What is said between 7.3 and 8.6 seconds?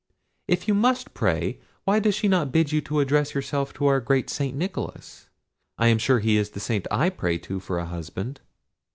to for a husband."